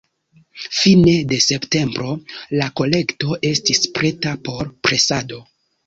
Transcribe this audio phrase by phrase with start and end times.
[0.77, 2.15] Fine de septembro
[2.63, 5.45] la kolekto estis preta por presado.